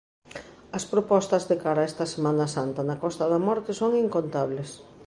[0.77, 4.69] As propostas de cara a esta Semana Santa na Costa da Morte son incontables.